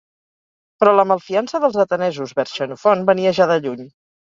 pèrò 0.83 0.93
la 1.01 1.05
malfiança 1.11 1.63
dels 1.67 1.79
atenesos 1.85 2.37
vers 2.43 2.59
Xenofont 2.59 3.09
venia 3.15 3.39
ja 3.41 3.53
de 3.57 3.65
lluny 3.67 3.91